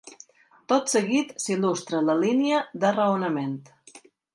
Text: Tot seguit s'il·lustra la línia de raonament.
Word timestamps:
Tot 0.73 0.89
seguit 0.93 1.35
s'il·lustra 1.45 2.03
la 2.09 2.19
línia 2.25 2.67
de 2.85 2.97
raonament. 3.01 3.59